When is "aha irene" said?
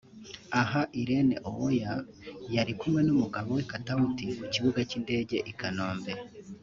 0.61-1.35